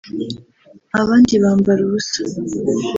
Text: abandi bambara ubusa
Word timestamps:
abandi 1.01 1.33
bambara 1.43 1.79
ubusa 1.83 2.19